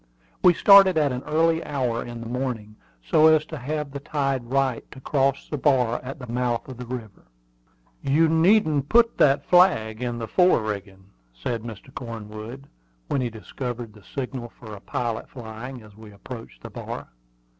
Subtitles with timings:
[0.41, 4.45] We started at an early hour in the morning, so as to have the tide
[4.45, 7.27] right to cross the bar at the mouth of the river.
[8.01, 11.93] "You needn't put that flag in the fore rigging," said Mr.
[11.93, 12.65] Cornwood,
[13.09, 17.09] when he discovered the signal for a pilot flying, as we approached the bar.